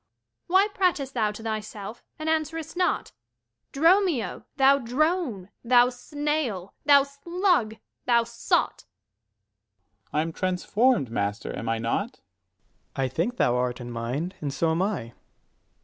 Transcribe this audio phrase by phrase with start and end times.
[0.47, 0.55] Luc.
[0.55, 3.11] Why pratest thou to thyself, and answer'st not?
[3.71, 7.75] Dromio, thou drone, thou snail, thou slug,
[8.07, 8.79] thou sot!
[8.79, 8.83] Dro.
[8.83, 10.11] S.
[10.13, 12.01] I am transformed, master, am I not?
[12.17, 12.17] Ant.
[12.17, 12.21] S.
[12.95, 15.13] I think thou art in mind, and so am I.